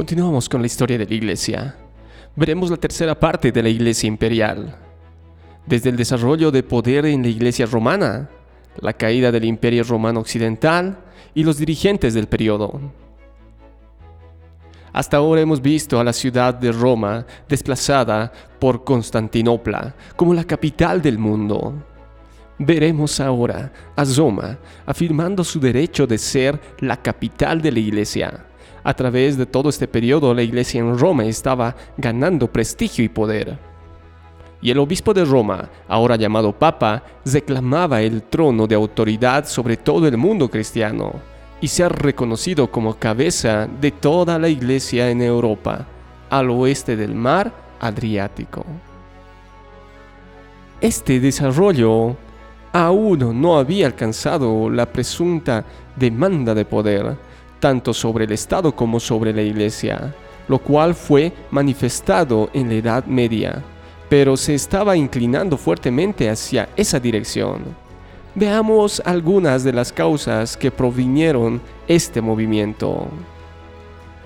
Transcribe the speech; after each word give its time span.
Continuamos 0.00 0.48
con 0.48 0.62
la 0.62 0.66
historia 0.66 0.96
de 0.96 1.04
la 1.04 1.14
Iglesia. 1.14 1.76
Veremos 2.34 2.70
la 2.70 2.78
tercera 2.78 3.20
parte 3.20 3.52
de 3.52 3.62
la 3.62 3.68
Iglesia 3.68 4.08
imperial. 4.08 4.74
Desde 5.66 5.90
el 5.90 5.96
desarrollo 5.96 6.50
de 6.50 6.62
poder 6.62 7.04
en 7.04 7.20
la 7.20 7.28
Iglesia 7.28 7.66
romana, 7.66 8.30
la 8.78 8.94
caída 8.94 9.30
del 9.30 9.44
Imperio 9.44 9.84
Romano 9.84 10.20
Occidental 10.20 11.00
y 11.34 11.44
los 11.44 11.58
dirigentes 11.58 12.14
del 12.14 12.28
periodo. 12.28 12.80
Hasta 14.94 15.18
ahora 15.18 15.42
hemos 15.42 15.60
visto 15.60 16.00
a 16.00 16.04
la 16.04 16.14
ciudad 16.14 16.54
de 16.54 16.72
Roma 16.72 17.26
desplazada 17.46 18.32
por 18.58 18.84
Constantinopla 18.84 19.94
como 20.16 20.32
la 20.32 20.44
capital 20.44 21.02
del 21.02 21.18
mundo. 21.18 21.74
Veremos 22.58 23.20
ahora 23.20 23.70
a 23.94 24.04
Roma 24.04 24.56
afirmando 24.86 25.44
su 25.44 25.60
derecho 25.60 26.06
de 26.06 26.16
ser 26.16 26.58
la 26.78 26.96
capital 26.96 27.60
de 27.60 27.72
la 27.72 27.80
iglesia. 27.80 28.46
A 28.82 28.94
través 28.94 29.36
de 29.36 29.46
todo 29.46 29.68
este 29.68 29.86
periodo 29.86 30.32
la 30.34 30.42
iglesia 30.42 30.80
en 30.80 30.98
Roma 30.98 31.24
estaba 31.24 31.76
ganando 31.96 32.50
prestigio 32.50 33.04
y 33.04 33.08
poder. 33.08 33.58
Y 34.62 34.70
el 34.70 34.78
obispo 34.78 35.14
de 35.14 35.24
Roma, 35.24 35.70
ahora 35.88 36.16
llamado 36.16 36.52
Papa, 36.52 37.02
reclamaba 37.24 38.02
el 38.02 38.22
trono 38.22 38.66
de 38.66 38.74
autoridad 38.74 39.46
sobre 39.46 39.76
todo 39.76 40.06
el 40.06 40.16
mundo 40.16 40.50
cristiano 40.50 41.14
y 41.60 41.68
ser 41.68 41.92
reconocido 41.92 42.70
como 42.70 42.94
cabeza 42.94 43.68
de 43.80 43.90
toda 43.90 44.38
la 44.38 44.48
iglesia 44.48 45.10
en 45.10 45.22
Europa, 45.22 45.86
al 46.28 46.50
oeste 46.50 46.96
del 46.96 47.14
mar 47.14 47.52
Adriático. 47.80 48.64
Este 50.80 51.20
desarrollo 51.20 52.16
aún 52.72 53.40
no 53.40 53.58
había 53.58 53.86
alcanzado 53.86 54.70
la 54.70 54.86
presunta 54.86 55.64
demanda 55.96 56.54
de 56.54 56.64
poder, 56.64 57.16
tanto 57.60 57.94
sobre 57.94 58.24
el 58.24 58.32
Estado 58.32 58.74
como 58.74 58.98
sobre 58.98 59.32
la 59.32 59.42
Iglesia, 59.42 60.14
lo 60.48 60.58
cual 60.58 60.94
fue 60.94 61.32
manifestado 61.50 62.50
en 62.52 62.68
la 62.68 62.74
Edad 62.74 63.04
Media, 63.04 63.62
pero 64.08 64.36
se 64.36 64.54
estaba 64.54 64.96
inclinando 64.96 65.56
fuertemente 65.56 66.28
hacia 66.28 66.68
esa 66.76 66.98
dirección. 66.98 67.62
Veamos 68.34 69.00
algunas 69.04 69.62
de 69.62 69.72
las 69.72 69.92
causas 69.92 70.56
que 70.56 70.70
provinieron 70.70 71.60
este 71.86 72.20
movimiento. 72.20 73.06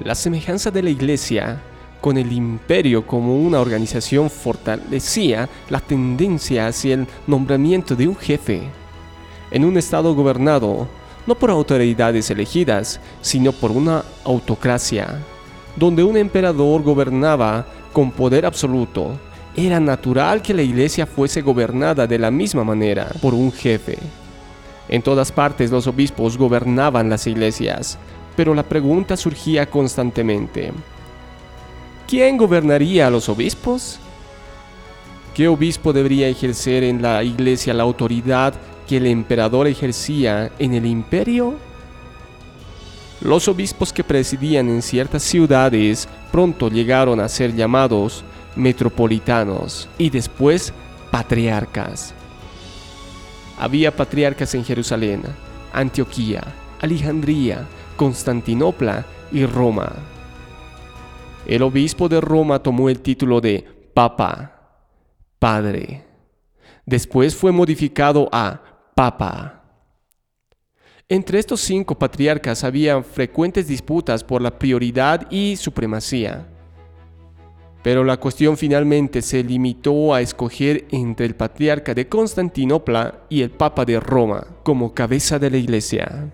La 0.01 0.15
semejanza 0.15 0.71
de 0.71 0.83
la 0.83 0.91
Iglesia 0.91 1.61
con 2.01 2.19
el 2.19 2.33
imperio 2.33 3.07
como 3.07 3.37
una 3.37 3.61
organización 3.61 4.29
fortalecía 4.29 5.49
la 5.71 5.81
tendencia 5.81 6.67
hacia 6.67 6.95
el 6.95 7.07
nombramiento 7.27 7.97
de 7.97 8.09
un 8.09 8.17
jefe 8.17 8.63
en 9.51 9.65
un 9.65 9.79
estado 9.79 10.15
gobernado 10.15 10.87
no 11.27 11.35
por 11.35 11.51
autoridades 11.51 12.31
elegidas, 12.31 13.01
sino 13.21 13.53
por 13.53 13.71
una 13.71 14.05
autocracia, 14.25 15.21
donde 15.77 16.05
un 16.05 16.17
emperador 16.17 16.83
gobernaba 16.83 17.67
con 17.93 18.11
poder 18.11 18.47
absoluto. 18.47 19.19
Era 19.57 19.79
natural 19.81 20.43
que 20.43 20.53
la 20.53 20.63
iglesia 20.63 21.07
fuese 21.07 21.41
gobernada 21.41 22.07
de 22.07 22.19
la 22.19 22.31
misma 22.31 22.65
manera 22.65 23.09
por 23.23 23.35
un 23.35 23.53
jefe. 23.53 23.99
En 24.89 25.01
todas 25.01 25.33
partes 25.33 25.71
los 25.71 25.87
obispos 25.87 26.37
gobernaban 26.37 27.09
las 27.09 27.27
iglesias, 27.27 27.99
pero 28.37 28.55
la 28.55 28.65
pregunta 28.65 29.17
surgía 29.17 29.67
constantemente. 29.67 30.73
¿Quién 32.07 32.37
gobernaría 32.37 33.07
a 33.07 33.11
los 33.11 33.29
obispos? 33.29 33.99
¿Qué 35.35 35.49
obispo 35.49 35.93
debería 35.93 36.29
ejercer 36.29 36.85
en 36.85 37.01
la 37.01 37.23
iglesia 37.25 37.75
la 37.75 37.83
autoridad 37.83 38.55
que 38.87 38.99
el 38.99 39.07
emperador 39.07 39.67
ejercía 39.67 40.51
en 40.59 40.75
el 40.75 40.87
imperio? 40.87 41.55
Los 43.21 43.49
obispos 43.49 43.93
que 43.93 44.05
presidían 44.05 44.69
en 44.69 44.83
ciertas 44.83 45.23
ciudades 45.23 46.09
pronto 46.31 46.69
llegaron 46.69 47.21
a 47.21 47.29
ser 47.29 47.55
llamados 47.55 48.25
metropolitanos 48.57 49.89
y 49.99 50.11
después 50.11 50.73
patriarcas. 51.11 52.15
Había 53.59 53.95
patriarcas 53.95 54.55
en 54.55 54.65
Jerusalén, 54.65 55.23
Antioquía, 55.73 56.43
Alejandría, 56.81 57.67
Constantinopla 57.97 59.07
y 59.33 59.47
Roma. 59.47 59.93
El 61.47 61.63
obispo 61.63 62.09
de 62.09 62.21
Roma 62.21 62.59
tomó 62.59 62.89
el 62.89 63.01
título 63.01 63.41
de 63.41 63.65
Papa, 63.95 64.53
Padre. 65.39 66.05
Después 66.85 67.35
fue 67.37 67.53
modificado 67.53 68.29
a 68.33 68.74
Papa. 68.95 69.61
Entre 71.09 71.41
estos 71.41 71.61
cinco 71.61 71.99
patriarcas 71.99 72.63
había 72.63 73.03
frecuentes 73.03 73.67
disputas 73.67 74.23
por 74.23 74.41
la 74.41 74.57
prioridad 74.57 75.27
y 75.33 75.57
supremacía. 75.57 76.47
Pero 77.83 78.05
la 78.05 78.19
cuestión 78.19 78.57
finalmente 78.57 79.21
se 79.21 79.43
limitó 79.43 80.15
a 80.15 80.21
escoger 80.21 80.87
entre 80.93 81.27
el 81.27 81.35
patriarca 81.35 81.93
de 81.93 82.09
Constantinopla 82.09 83.23
y 83.29 83.43
el 83.43 83.51
Papa 83.51 83.85
de 83.85 83.99
Roma 83.99 84.47
como 84.63 84.95
cabeza 84.95 85.41
de 85.41 85.51
la 85.51 85.57
iglesia. 85.57 86.33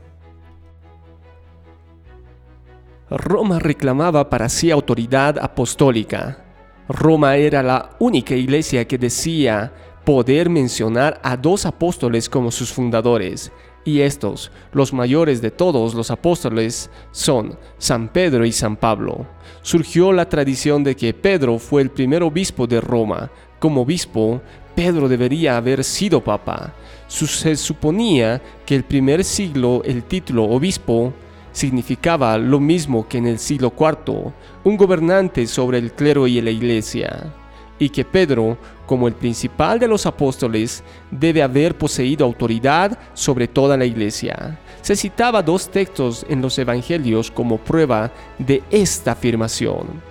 Roma 3.09 3.59
reclamaba 3.59 4.29
para 4.29 4.51
sí 4.51 4.71
autoridad 4.71 5.39
apostólica. 5.39 6.45
Roma 6.89 7.37
era 7.37 7.63
la 7.63 7.97
única 8.01 8.35
iglesia 8.35 8.87
que 8.87 8.99
decía 8.99 9.73
poder 10.11 10.51
mencionar 10.51 11.21
a 11.23 11.37
dos 11.37 11.65
apóstoles 11.65 12.29
como 12.29 12.51
sus 12.51 12.73
fundadores, 12.73 13.53
y 13.85 14.01
estos, 14.01 14.51
los 14.73 14.93
mayores 14.93 15.41
de 15.41 15.53
todos 15.53 15.95
los 15.95 16.11
apóstoles, 16.11 16.91
son 17.13 17.57
San 17.79 18.09
Pedro 18.09 18.45
y 18.45 18.51
San 18.51 18.75
Pablo. 18.75 19.25
Surgió 19.63 20.13
la 20.13 20.29
tradición 20.29 20.83
de 20.83 20.97
que 20.97 21.15
Pedro 21.15 21.61
fue 21.61 21.81
el 21.83 21.91
primer 21.91 22.25
obispo 22.25 22.67
de 22.67 22.81
Roma. 22.81 23.31
Como 23.61 23.83
obispo, 23.83 24.43
Pedro 24.75 25.09
debería 25.09 25.57
haber 25.57 25.85
sido 25.85 26.25
papa. 26.25 26.75
Se 27.07 27.55
suponía 27.55 28.43
que 28.67 28.75
el 28.75 28.83
primer 28.83 29.23
siglo 29.23 29.81
el 29.85 30.03
título 30.03 30.43
obispo 30.43 31.13
significaba 31.53 32.37
lo 32.37 32.59
mismo 32.59 33.07
que 33.07 33.19
en 33.19 33.29
el 33.29 33.39
siglo 33.39 33.73
IV, 33.79 34.33
un 34.65 34.77
gobernante 34.77 35.47
sobre 35.47 35.79
el 35.79 35.93
clero 35.93 36.27
y 36.27 36.41
la 36.41 36.51
iglesia, 36.51 37.33
y 37.81 37.89
que 37.89 38.05
Pedro, 38.05 38.59
como 38.87 39.09
el 39.09 39.15
principal 39.15 39.81
de 39.81 39.89
los 39.89 40.07
apóstoles, 40.07 40.85
debe 41.11 41.43
haber 41.43 41.77
poseído 41.77 42.25
autoridad 42.25 42.97
sobre 43.15 43.49
toda 43.49 43.77
la 43.77 43.87
iglesia. 43.87 44.61
Se 44.83 44.95
citaba 44.95 45.43
dos 45.43 45.69
textos 45.69 46.25
en 46.29 46.43
los 46.43 46.57
evangelios 46.59 47.31
como 47.31 47.57
prueba 47.57 48.13
de 48.39 48.63
esta 48.71 49.13
afirmación. 49.13 50.11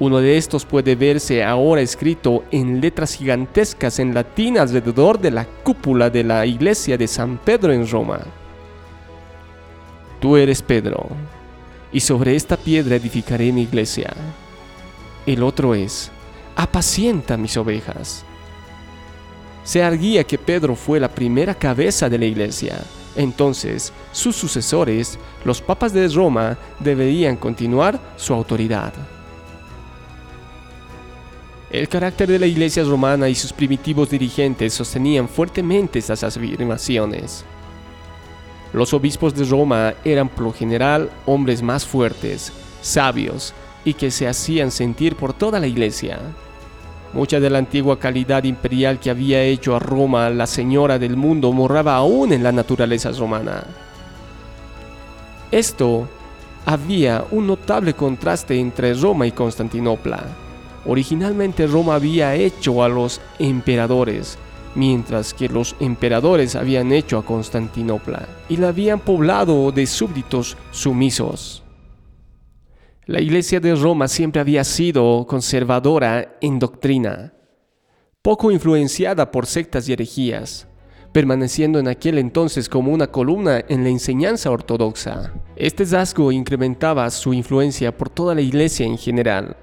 Uno 0.00 0.18
de 0.18 0.36
estos 0.36 0.64
puede 0.64 0.96
verse 0.96 1.44
ahora 1.44 1.82
escrito 1.82 2.42
en 2.50 2.80
letras 2.80 3.14
gigantescas 3.14 3.98
en 3.98 4.14
latín 4.14 4.58
alrededor 4.58 5.20
de 5.20 5.30
la 5.30 5.44
cúpula 5.44 6.10
de 6.10 6.24
la 6.24 6.46
iglesia 6.46 6.96
de 6.96 7.06
San 7.06 7.38
Pedro 7.38 7.72
en 7.72 7.88
Roma. 7.88 8.20
Tú 10.20 10.36
eres 10.36 10.62
Pedro, 10.62 11.06
y 11.92 12.00
sobre 12.00 12.34
esta 12.34 12.56
piedra 12.56 12.96
edificaré 12.96 13.52
mi 13.52 13.62
iglesia. 13.62 14.12
El 15.26 15.42
otro 15.42 15.74
es, 15.74 16.10
apacienta 16.56 17.36
mis 17.36 17.56
ovejas. 17.56 18.24
Se 19.64 19.82
arguía 19.82 20.24
que 20.24 20.38
Pedro 20.38 20.76
fue 20.76 21.00
la 21.00 21.08
primera 21.08 21.54
cabeza 21.54 22.08
de 22.08 22.18
la 22.18 22.26
iglesia. 22.26 22.82
Entonces, 23.16 23.92
sus 24.12 24.36
sucesores, 24.36 25.18
los 25.44 25.60
papas 25.60 25.92
de 25.92 26.06
Roma, 26.08 26.58
deberían 26.80 27.36
continuar 27.36 27.98
su 28.16 28.34
autoridad. 28.34 28.92
El 31.70 31.88
carácter 31.88 32.28
de 32.28 32.38
la 32.38 32.46
iglesia 32.46 32.84
romana 32.84 33.28
y 33.28 33.34
sus 33.34 33.52
primitivos 33.52 34.10
dirigentes 34.10 34.74
sostenían 34.74 35.28
fuertemente 35.28 35.98
estas 35.98 36.22
afirmaciones. 36.22 37.44
Los 38.72 38.92
obispos 38.92 39.34
de 39.34 39.44
Roma 39.44 39.94
eran 40.04 40.28
por 40.28 40.44
lo 40.44 40.52
general 40.52 41.10
hombres 41.26 41.62
más 41.62 41.86
fuertes, 41.86 42.52
sabios 42.82 43.54
y 43.84 43.94
que 43.94 44.10
se 44.10 44.26
hacían 44.26 44.70
sentir 44.70 45.16
por 45.16 45.32
toda 45.32 45.60
la 45.60 45.66
iglesia. 45.66 46.18
Mucha 47.12 47.38
de 47.38 47.48
la 47.48 47.58
antigua 47.58 47.98
calidad 47.98 48.44
imperial 48.44 48.98
que 48.98 49.10
había 49.10 49.42
hecho 49.42 49.76
a 49.76 49.78
Roma 49.78 50.30
la 50.30 50.46
señora 50.46 50.98
del 50.98 51.16
mundo 51.16 51.52
moraba 51.52 51.96
aún 51.96 52.32
en 52.32 52.42
la 52.42 52.50
naturaleza 52.50 53.12
romana. 53.12 53.64
Esto 55.52 56.08
había 56.66 57.24
un 57.30 57.46
notable 57.46 57.94
contraste 57.94 58.58
entre 58.58 58.94
Roma 58.94 59.26
y 59.26 59.32
Constantinopla. 59.32 60.24
Originalmente 60.86 61.66
Roma 61.66 61.94
había 61.94 62.34
hecho 62.34 62.82
a 62.82 62.88
los 62.88 63.20
emperadores, 63.38 64.38
mientras 64.74 65.34
que 65.34 65.48
los 65.48 65.76
emperadores 65.80 66.56
habían 66.56 66.92
hecho 66.92 67.18
a 67.18 67.24
Constantinopla 67.24 68.26
y 68.48 68.56
la 68.56 68.68
habían 68.68 68.98
poblado 68.98 69.70
de 69.72 69.86
súbditos 69.86 70.56
sumisos. 70.72 71.63
La 73.06 73.20
iglesia 73.20 73.60
de 73.60 73.74
Roma 73.74 74.08
siempre 74.08 74.40
había 74.40 74.64
sido 74.64 75.26
conservadora 75.26 76.38
en 76.40 76.58
doctrina, 76.58 77.34
poco 78.22 78.50
influenciada 78.50 79.30
por 79.30 79.44
sectas 79.44 79.86
y 79.88 79.92
herejías. 79.92 80.66
permaneciendo 81.12 81.78
en 81.78 81.86
aquel 81.86 82.18
entonces 82.18 82.68
como 82.68 82.90
una 82.90 83.06
columna 83.06 83.64
en 83.68 83.84
la 83.84 83.88
enseñanza 83.88 84.50
ortodoxa. 84.50 85.32
Este 85.54 85.84
rasgo 85.84 86.32
incrementaba 86.32 87.08
su 87.08 87.32
influencia 87.32 87.96
por 87.96 88.08
toda 88.10 88.34
la 88.34 88.40
iglesia 88.40 88.84
en 88.84 88.98
general. 88.98 89.56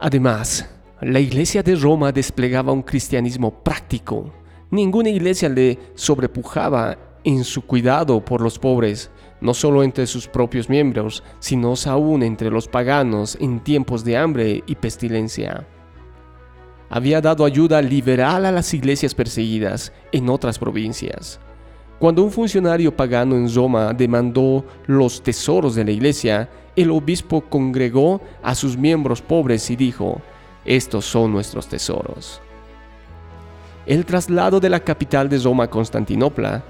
Además, 0.00 0.68
la 1.00 1.20
iglesia 1.20 1.62
de 1.62 1.76
Roma 1.76 2.10
desplegaba 2.10 2.72
un 2.72 2.82
cristianismo 2.82 3.62
práctico. 3.62 4.32
Ninguna 4.68 5.10
iglesia 5.10 5.48
le 5.48 5.78
sobrepujaba 5.94 6.98
en 7.22 7.44
su 7.44 7.62
cuidado 7.62 8.24
por 8.24 8.40
los 8.40 8.58
pobres, 8.58 9.12
no 9.40 9.54
solo 9.54 9.82
entre 9.82 10.06
sus 10.06 10.26
propios 10.26 10.68
miembros, 10.68 11.22
sino 11.38 11.74
aún 11.86 12.22
entre 12.22 12.50
los 12.50 12.68
paganos 12.68 13.36
en 13.40 13.60
tiempos 13.60 14.04
de 14.04 14.16
hambre 14.16 14.62
y 14.66 14.74
pestilencia. 14.74 15.66
Había 16.90 17.20
dado 17.20 17.44
ayuda 17.44 17.82
liberal 17.82 18.46
a 18.46 18.52
las 18.52 18.72
iglesias 18.72 19.14
perseguidas 19.14 19.92
en 20.10 20.28
otras 20.28 20.58
provincias. 20.58 21.38
Cuando 21.98 22.22
un 22.22 22.30
funcionario 22.30 22.96
pagano 22.96 23.36
en 23.36 23.52
Roma 23.52 23.92
demandó 23.92 24.64
los 24.86 25.22
tesoros 25.22 25.74
de 25.74 25.84
la 25.84 25.90
iglesia, 25.90 26.48
el 26.76 26.90
obispo 26.90 27.40
congregó 27.40 28.20
a 28.42 28.54
sus 28.54 28.76
miembros 28.76 29.20
pobres 29.20 29.68
y 29.68 29.76
dijo, 29.76 30.22
estos 30.64 31.04
son 31.04 31.32
nuestros 31.32 31.66
tesoros. 31.66 32.40
El 33.84 34.04
traslado 34.04 34.60
de 34.60 34.70
la 34.70 34.80
capital 34.80 35.28
de 35.28 35.38
Roma 35.38 35.64
a 35.64 35.70
Constantinopla, 35.70 36.62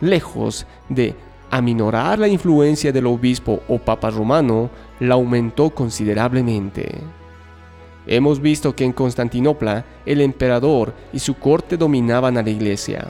lejos 0.00 0.66
de 0.88 1.14
aminorar 1.56 2.18
la 2.18 2.26
influencia 2.26 2.90
del 2.90 3.06
obispo 3.06 3.60
o 3.68 3.78
papa 3.78 4.10
romano, 4.10 4.70
la 4.98 5.14
aumentó 5.14 5.70
considerablemente. 5.70 6.98
Hemos 8.06 8.40
visto 8.40 8.74
que 8.74 8.84
en 8.84 8.92
Constantinopla 8.92 9.84
el 10.04 10.20
emperador 10.20 10.92
y 11.12 11.20
su 11.20 11.34
corte 11.34 11.76
dominaban 11.76 12.36
a 12.36 12.42
la 12.42 12.50
iglesia. 12.50 13.06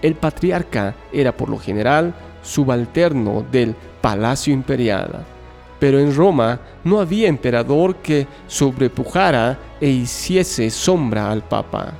El 0.00 0.14
patriarca 0.14 0.94
era 1.12 1.36
por 1.36 1.48
lo 1.48 1.58
general 1.58 2.14
subalterno 2.42 3.44
del 3.50 3.74
palacio 4.00 4.54
imperial, 4.54 5.26
pero 5.80 5.98
en 5.98 6.14
Roma 6.14 6.60
no 6.84 7.00
había 7.00 7.28
emperador 7.28 7.96
que 7.96 8.28
sobrepujara 8.46 9.58
e 9.80 9.88
hiciese 9.88 10.70
sombra 10.70 11.32
al 11.32 11.42
papa. 11.42 11.94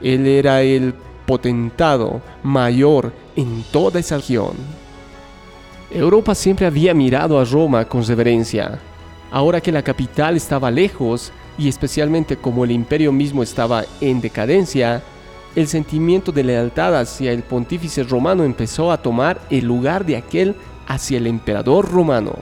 Él 0.00 0.24
era 0.26 0.62
el 0.62 0.94
potentado 1.28 2.22
mayor 2.42 3.12
en 3.36 3.62
toda 3.70 4.00
esa 4.00 4.16
región. 4.16 4.52
Europa 5.90 6.34
siempre 6.34 6.64
había 6.64 6.94
mirado 6.94 7.38
a 7.38 7.44
Roma 7.44 7.84
con 7.84 8.02
reverencia. 8.02 8.78
Ahora 9.30 9.60
que 9.60 9.70
la 9.70 9.82
capital 9.82 10.36
estaba 10.36 10.70
lejos, 10.70 11.30
y 11.58 11.68
especialmente 11.68 12.38
como 12.38 12.64
el 12.64 12.70
imperio 12.70 13.12
mismo 13.12 13.42
estaba 13.42 13.84
en 14.00 14.22
decadencia, 14.22 15.02
el 15.54 15.68
sentimiento 15.68 16.32
de 16.32 16.44
lealtad 16.44 16.98
hacia 16.98 17.30
el 17.32 17.42
pontífice 17.42 18.04
romano 18.04 18.42
empezó 18.42 18.90
a 18.90 19.02
tomar 19.02 19.38
el 19.50 19.66
lugar 19.66 20.06
de 20.06 20.16
aquel 20.16 20.56
hacia 20.86 21.18
el 21.18 21.26
emperador 21.26 21.90
romano. 21.90 22.36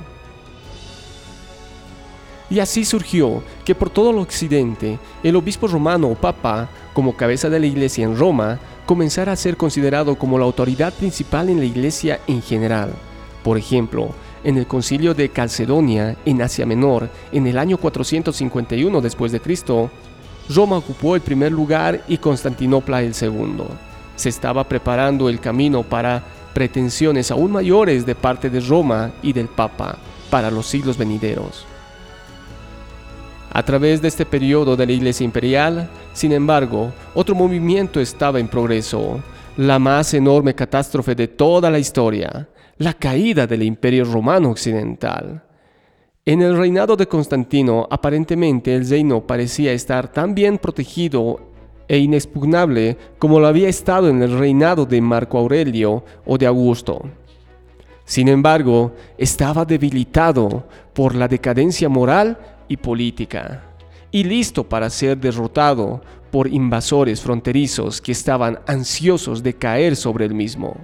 Y 2.49 2.61
así 2.61 2.85
surgió 2.85 3.43
que 3.65 3.75
por 3.75 3.91
todo 3.91 4.11
el 4.11 4.19
occidente, 4.19 5.01
el 5.25 5.35
obispo 5.35 5.67
romano 5.67 6.07
o 6.07 6.15
papa, 6.15 6.69
como 6.97 7.15
cabeza 7.15 7.51
de 7.51 7.61
la 7.61 7.67
iglesia 7.67 8.07
en 8.07 8.17
Roma, 8.17 8.59
comenzara 8.87 9.33
a 9.33 9.37
ser 9.37 9.59
considerado 9.59 10.17
como 10.17 10.39
la 10.39 10.47
autoridad 10.47 10.95
principal 10.95 11.51
en 11.51 11.59
la 11.59 11.67
iglesia 11.67 12.21
en 12.27 12.41
general. 12.41 12.91
Por 13.45 13.59
ejemplo, 13.59 14.15
en 14.43 14.57
el 14.57 14.67
concilio 14.67 15.13
de 15.13 15.29
Calcedonia, 15.29 16.17
en 16.25 16.41
Asia 16.41 16.65
Menor, 16.65 17.11
en 17.33 17.47
el 17.47 17.59
año 17.59 17.77
451 17.77 19.03
después 19.03 19.31
de 19.31 19.41
Cristo, 19.41 19.91
Roma 20.49 20.79
ocupó 20.79 21.15
el 21.15 21.21
primer 21.21 21.53
lugar 21.53 22.03
y 22.09 22.17
Constantinopla 22.17 23.03
el 23.03 23.13
segundo. 23.13 23.69
Se 24.17 24.31
estaba 24.31 24.65
preparando 24.65 25.29
el 25.29 25.39
camino 25.39 25.83
para 25.83 26.25
pretensiones 26.55 27.31
aún 27.31 27.53
mayores 27.53 28.07
de 28.07 28.15
parte 28.15 28.49
de 28.49 28.61
Roma 28.61 29.13
y 29.23 29.35
del 29.35 29.49
Papa 29.49 29.99
para 30.31 30.51
los 30.51 30.65
siglos 30.65 30.97
venideros. 30.97 31.67
A 33.57 33.63
través 33.63 34.03
de 34.03 34.09
este 34.09 34.27
periodo 34.27 34.77
de 34.77 34.85
la 34.85 34.93
Iglesia 34.93 35.25
imperial, 35.25 35.89
sin 36.13 36.33
embargo, 36.33 36.93
otro 37.15 37.35
movimiento 37.35 38.01
estaba 38.01 38.39
en 38.39 38.49
progreso, 38.49 39.23
la 39.57 39.79
más 39.79 40.13
enorme 40.13 40.55
catástrofe 40.55 41.15
de 41.15 41.27
toda 41.27 41.71
la 41.71 41.79
historia, 41.79 42.51
la 42.77 42.93
caída 42.93 43.47
del 43.47 43.63
Imperio 43.63 44.05
Romano 44.05 44.51
Occidental. 44.51 45.43
En 46.27 46.43
el 46.43 46.55
reinado 46.55 46.97
de 46.97 47.09
Constantino, 47.09 47.89
aparentemente 47.91 48.75
el 48.75 48.87
reino 48.87 49.27
parecía 49.27 49.73
estar 49.73 50.13
tan 50.13 50.35
bien 50.35 50.59
protegido 50.59 51.41
e 51.89 51.97
inexpugnable 51.97 52.99
como 53.19 53.41
lo 53.41 53.47
había 53.47 53.71
estado 53.71 54.11
en 54.11 54.21
el 54.23 54.39
reinado 54.39 54.85
de 54.85 55.01
Marco 55.01 55.39
Aurelio 55.39 56.05
o 56.27 56.37
de 56.37 56.45
Augusto. 56.45 57.01
Sin 58.05 58.29
embargo, 58.29 58.93
estaba 59.17 59.65
debilitado 59.65 60.65
por 60.93 61.15
la 61.15 61.27
decadencia 61.27 61.89
moral 61.89 62.39
y 62.69 62.77
política, 62.77 63.65
y 64.11 64.25
listo 64.25 64.69
para 64.69 64.91
ser 64.91 65.19
derrotado 65.19 66.01
por 66.31 66.49
invasores 66.49 67.21
fronterizos 67.21 68.01
que 68.01 68.13
estaban 68.13 68.59
ansiosos 68.67 69.43
de 69.43 69.55
caer 69.55 69.97
sobre 69.97 70.25
el 70.25 70.35
mismo. 70.35 70.77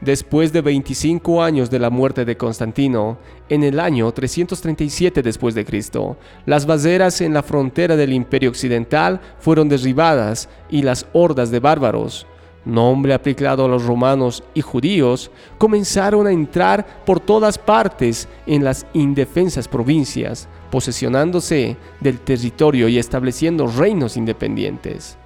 Después 0.00 0.52
de 0.52 0.60
25 0.60 1.42
años 1.42 1.70
de 1.70 1.80
la 1.80 1.90
muerte 1.90 2.24
de 2.24 2.36
Constantino, 2.36 3.18
en 3.48 3.64
el 3.64 3.80
año 3.80 4.12
337 4.12 5.22
después 5.22 5.56
de 5.56 5.64
Cristo, 5.64 6.16
las 6.46 6.66
baseras 6.66 7.20
en 7.20 7.34
la 7.34 7.42
frontera 7.42 7.96
del 7.96 8.12
Imperio 8.12 8.50
Occidental 8.50 9.20
fueron 9.40 9.68
derribadas 9.68 10.48
y 10.70 10.82
las 10.82 11.06
hordas 11.12 11.50
de 11.50 11.58
bárbaros, 11.58 12.28
nombre 12.64 13.14
aplicado 13.14 13.64
a 13.64 13.68
los 13.68 13.84
romanos 13.84 14.42
y 14.54 14.60
judíos, 14.60 15.30
comenzaron 15.56 16.26
a 16.26 16.32
entrar 16.32 16.86
por 17.04 17.20
todas 17.20 17.58
partes 17.58 18.28
en 18.46 18.64
las 18.64 18.86
indefensas 18.92 19.68
provincias, 19.68 20.48
posesionándose 20.70 21.76
del 22.00 22.18
territorio 22.20 22.88
y 22.88 22.98
estableciendo 22.98 23.66
reinos 23.66 24.16
independientes. 24.16 25.16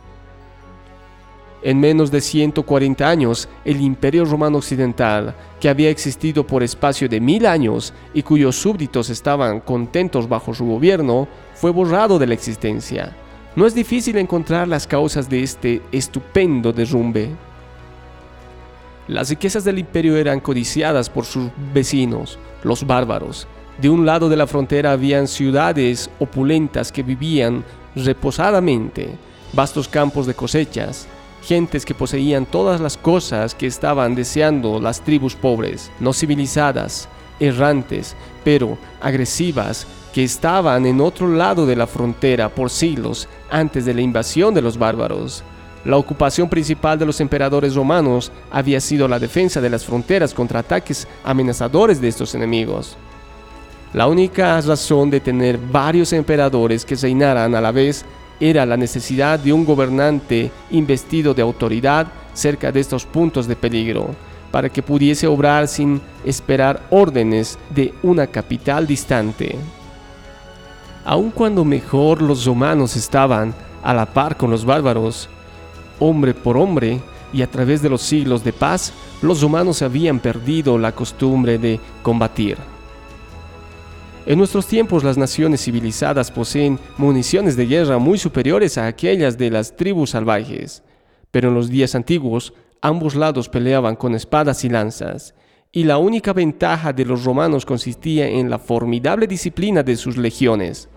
En 1.65 1.79
menos 1.79 2.11
de 2.11 2.21
140 2.21 3.09
años, 3.09 3.49
el 3.65 3.81
Imperio 3.81 4.25
Romano 4.25 4.59
Occidental, 4.59 5.35
que 5.61 5.69
había 5.69 5.91
existido 5.91 6.45
por 6.45 6.65
espacio 6.65 7.09
de 7.09 7.21
mil 7.21 7.47
años 7.47 7.95
y 8.13 8.23
cuyos 8.23 8.57
súbditos 8.57 9.11
estaban 9.11 9.61
contentos 9.61 10.29
bajo 10.29 10.55
su 10.55 10.67
gobierno, 10.67 11.29
fue 11.55 11.71
borrado 11.71 12.19
de 12.19 12.27
la 12.27 12.35
existencia 12.35 13.17
no 13.55 13.67
es 13.67 13.75
difícil 13.75 14.17
encontrar 14.17 14.67
las 14.67 14.87
causas 14.87 15.29
de 15.29 15.43
este 15.43 15.83
estupendo 15.93 16.73
derrumbe. 16.73 17.31
Las 19.09 19.29
riquezas 19.29 19.65
del 19.65 19.79
imperio 19.79 20.17
eran 20.17 20.41
codiciadas 20.41 21.11
por 21.11 21.25
sus 21.25 21.51
vecinos, 21.75 22.39
los 22.63 22.87
bárbaros. 22.87 23.47
De 23.81 23.91
un 23.91 24.07
lado 24.07 24.29
de 24.29 24.37
la 24.37 24.47
frontera 24.47 24.93
habían 24.93 25.27
ciudades 25.29 26.09
opulentas 26.19 26.93
que 26.93 27.03
vivían 27.03 27.65
reposadamente, 27.95 29.17
vastos 29.53 29.89
campos 29.89 30.27
de 30.27 30.35
cosechas, 30.35 31.07
gentes 31.43 31.85
que 31.85 31.95
poseían 31.95 32.47
todas 32.47 32.81
las 32.81 32.97
cosas 32.97 33.55
que 33.55 33.67
estaban 33.67 34.15
deseando 34.15 34.81
las 34.81 35.03
tribus 35.03 35.35
pobres, 35.35 35.91
no 36.01 36.13
civilizadas, 36.13 37.09
errantes, 37.41 38.17
pero 38.45 38.79
agresivas, 39.01 39.87
que 40.13 40.23
estaban 40.23 40.87
en 40.87 41.01
otro 41.01 41.27
lado 41.27 41.67
de 41.67 41.75
la 41.75 41.87
frontera 41.87 42.49
por 42.51 42.71
siglos 42.71 43.29
antes 43.51 43.85
de 43.85 43.95
la 43.95 44.03
invasión 44.03 44.53
de 44.53 44.63
los 44.63 44.79
bárbaros. 44.79 45.43
La 45.85 45.97
ocupación 45.97 46.49
principal 46.49 46.99
de 46.99 47.07
los 47.07 47.21
emperadores 47.21 47.75
romanos 47.75 48.31
había 48.51 48.81
sido 48.81 49.09
la 49.09 49.19
defensa 49.19 49.61
de 49.61 49.71
las 49.71 49.85
fronteras 49.85 50.33
contra 50.33 50.61
ataques 50.61 51.09
amenazadores 51.25 52.01
de 52.01 52.09
estos 52.09 52.35
enemigos. 52.35 52.97
La 53.93 54.07
única 54.07 54.61
razón 54.61 55.11
de 55.11 55.21
tener 55.21 55.59
varios 55.59 56.13
emperadores 56.13 56.85
que 56.85 56.95
reinaran 56.95 57.55
a 57.55 57.61
la 57.61 57.73
vez 57.73 58.05
era 58.39 58.65
la 58.65 58.77
necesidad 58.77 59.39
de 59.39 59.53
un 59.53 59.65
gobernante 59.65 60.51
investido 60.71 61.35
de 61.35 61.43
autoridad 61.43 62.07
cerca 62.33 62.71
de 62.71 62.81
estos 62.81 63.05
puntos 63.05 63.47
de 63.47 63.57
peligro, 63.57 64.15
para 64.51 64.69
que 64.69 64.83
pudiese 64.83 65.27
obrar 65.27 65.69
sin 65.69 66.01
esperar 66.25 66.83
órdenes 66.91 67.59
de 67.71 67.93
una 68.03 68.27
capital 68.27 68.87
distante 68.87 69.59
aun 71.05 71.31
cuando 71.31 71.65
mejor 71.65 72.23
los 72.23 72.45
romanos 72.45 72.97
estaban 72.97 73.55
a 73.83 73.93
la 73.93 74.07
par 74.07 74.37
con 74.37 74.51
los 74.51 74.65
bárbaros, 74.65 75.29
hombre 75.99 76.35
por 76.35 76.57
hombre, 76.57 77.01
y 77.33 77.43
a 77.43 77.51
través 77.51 77.81
de 77.83 77.89
los 77.89 78.03
siglos 78.03 78.45
de 78.45 78.53
paz, 78.53 78.93
los 79.23 79.41
romanos 79.41 79.83
habían 79.83 80.21
perdido 80.21 80.79
la 80.79 80.93
costumbre 80.93 81.59
de 81.59 81.81
combatir. 82.03 82.59
En 84.25 84.39
nuestros 84.39 84.67
tiempos 84.67 85.03
las 85.03 85.19
naciones 85.19 85.63
civilizadas 85.63 86.31
poseen 86.31 86.79
municiones 86.97 87.57
de 87.57 87.67
guerra 87.67 87.99
muy 87.99 88.19
superiores 88.19 88.79
a 88.79 88.87
aquellas 88.87 89.37
de 89.37 89.51
las 89.51 89.77
tribus 89.77 90.11
salvajes, 90.11 90.85
pero 91.33 91.49
en 91.49 91.55
los 91.55 91.71
días 91.71 91.95
antiguos 91.95 92.53
ambos 92.81 93.17
lados 93.17 93.49
peleaban 93.49 93.97
con 93.97 94.15
espadas 94.15 94.65
y 94.65 94.69
lanzas, 94.69 95.35
y 95.73 95.85
la 95.85 95.99
única 95.99 96.33
ventaja 96.33 96.93
de 96.93 97.05
los 97.05 97.25
romanos 97.25 97.65
consistía 97.65 98.29
en 98.29 98.51
la 98.51 98.59
formidable 98.59 99.27
disciplina 99.27 99.83
de 99.83 99.97
sus 99.97 100.17
legiones. 100.17 100.89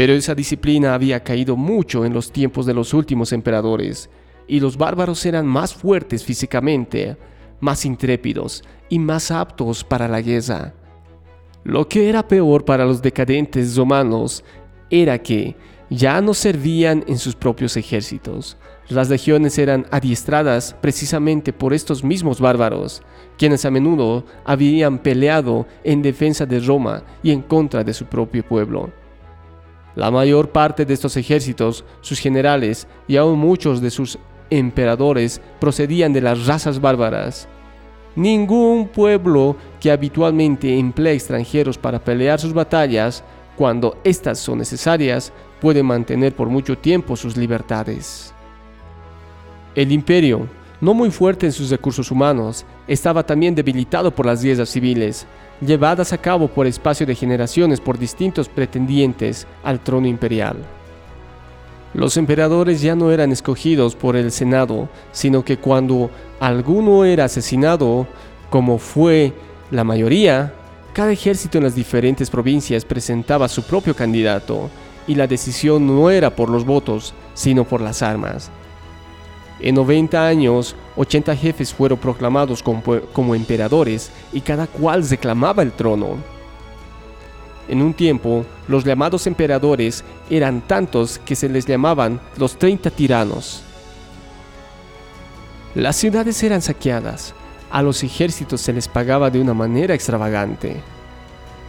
Pero 0.00 0.14
esa 0.14 0.34
disciplina 0.34 0.94
había 0.94 1.22
caído 1.22 1.58
mucho 1.58 2.06
en 2.06 2.14
los 2.14 2.32
tiempos 2.32 2.64
de 2.64 2.72
los 2.72 2.94
últimos 2.94 3.34
emperadores, 3.34 4.08
y 4.48 4.58
los 4.58 4.78
bárbaros 4.78 5.26
eran 5.26 5.46
más 5.46 5.74
fuertes 5.74 6.24
físicamente, 6.24 7.18
más 7.60 7.84
intrépidos 7.84 8.64
y 8.88 8.98
más 8.98 9.30
aptos 9.30 9.84
para 9.84 10.08
la 10.08 10.22
guerra. 10.22 10.72
Lo 11.64 11.86
que 11.86 12.08
era 12.08 12.26
peor 12.26 12.64
para 12.64 12.86
los 12.86 13.02
decadentes 13.02 13.76
romanos 13.76 14.42
era 14.88 15.18
que 15.18 15.54
ya 15.90 16.22
no 16.22 16.32
servían 16.32 17.04
en 17.06 17.18
sus 17.18 17.36
propios 17.36 17.76
ejércitos. 17.76 18.56
Las 18.88 19.10
legiones 19.10 19.58
eran 19.58 19.84
adiestradas 19.90 20.74
precisamente 20.80 21.52
por 21.52 21.74
estos 21.74 22.02
mismos 22.02 22.40
bárbaros, 22.40 23.02
quienes 23.36 23.66
a 23.66 23.70
menudo 23.70 24.24
habían 24.46 24.98
peleado 24.98 25.66
en 25.84 26.00
defensa 26.00 26.46
de 26.46 26.58
Roma 26.58 27.02
y 27.22 27.32
en 27.32 27.42
contra 27.42 27.84
de 27.84 27.92
su 27.92 28.06
propio 28.06 28.42
pueblo. 28.42 28.98
La 29.96 30.10
mayor 30.10 30.50
parte 30.50 30.84
de 30.84 30.94
estos 30.94 31.16
ejércitos, 31.16 31.84
sus 32.00 32.18
generales 32.18 32.86
y 33.08 33.16
aún 33.16 33.38
muchos 33.38 33.80
de 33.80 33.90
sus 33.90 34.18
emperadores 34.50 35.40
procedían 35.58 36.12
de 36.12 36.20
las 36.20 36.46
razas 36.46 36.80
bárbaras. 36.80 37.48
Ningún 38.16 38.88
pueblo 38.88 39.56
que 39.80 39.90
habitualmente 39.90 40.76
emplea 40.78 41.12
extranjeros 41.12 41.78
para 41.78 42.02
pelear 42.02 42.40
sus 42.40 42.52
batallas, 42.52 43.22
cuando 43.56 43.98
éstas 44.04 44.38
son 44.38 44.58
necesarias, 44.58 45.32
puede 45.60 45.82
mantener 45.82 46.34
por 46.34 46.48
mucho 46.48 46.76
tiempo 46.76 47.16
sus 47.16 47.36
libertades. 47.36 48.34
El 49.74 49.92
imperio, 49.92 50.48
no 50.80 50.94
muy 50.94 51.10
fuerte 51.10 51.46
en 51.46 51.52
sus 51.52 51.70
recursos 51.70 52.10
humanos, 52.10 52.64
estaba 52.86 53.24
también 53.24 53.54
debilitado 53.54 54.10
por 54.10 54.26
las 54.26 54.42
guerras 54.42 54.70
civiles, 54.70 55.26
llevadas 55.60 56.12
a 56.12 56.18
cabo 56.18 56.48
por 56.48 56.66
espacio 56.66 57.06
de 57.06 57.14
generaciones 57.14 57.80
por 57.80 57.98
distintos 57.98 58.48
pretendientes 58.48 59.46
al 59.62 59.80
trono 59.80 60.06
imperial. 60.06 60.56
Los 61.92 62.16
emperadores 62.16 62.80
ya 62.80 62.94
no 62.94 63.10
eran 63.10 63.32
escogidos 63.32 63.96
por 63.96 64.16
el 64.16 64.30
Senado, 64.30 64.88
sino 65.12 65.44
que 65.44 65.58
cuando 65.58 66.10
alguno 66.38 67.04
era 67.04 67.24
asesinado, 67.24 68.06
como 68.48 68.78
fue 68.78 69.32
la 69.70 69.84
mayoría, 69.84 70.54
cada 70.92 71.12
ejército 71.12 71.58
en 71.58 71.64
las 71.64 71.74
diferentes 71.74 72.30
provincias 72.30 72.84
presentaba 72.84 73.48
su 73.48 73.64
propio 73.64 73.94
candidato, 73.94 74.70
y 75.06 75.16
la 75.16 75.26
decisión 75.26 75.86
no 75.86 76.10
era 76.10 76.30
por 76.30 76.48
los 76.48 76.64
votos, 76.64 77.12
sino 77.34 77.64
por 77.64 77.80
las 77.80 78.02
armas. 78.02 78.50
En 79.62 79.74
90 79.74 80.26
años, 80.26 80.74
80 80.96 81.36
jefes 81.36 81.74
fueron 81.74 81.98
proclamados 81.98 82.62
como, 82.62 83.34
emperadores 83.34 84.10
y 84.32 84.40
cada 84.40 84.66
cual 84.66 85.06
reclamaba 85.06 85.62
el 85.62 85.72
trono. 85.72 86.16
En 87.68 87.82
un 87.82 87.92
tiempo, 87.92 88.44
los 88.68 88.84
llamados 88.84 89.26
emperadores 89.26 90.02
eran 90.30 90.62
tantos 90.62 91.18
que 91.18 91.36
se 91.36 91.48
les 91.48 91.66
llamaban 91.66 92.20
los 92.36 92.58
30 92.58 92.90
tiranos. 92.90 93.62
Las 95.74 95.96
ciudades 95.96 96.42
eran 96.42 96.62
saqueadas, 96.62 97.34
a 97.70 97.82
los 97.82 98.02
ejércitos 98.02 98.60
se 98.60 98.72
les 98.72 98.88
pagaba 98.88 99.30
de 99.30 99.40
una 99.40 99.54
manera 99.54 99.94
extravagante. 99.94 100.80